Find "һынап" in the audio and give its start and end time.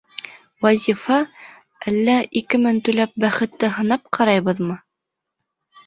3.79-4.13